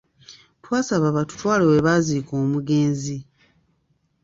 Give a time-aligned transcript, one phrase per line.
[0.63, 3.17] Twabasaba batutwale we baaziika omugenzi.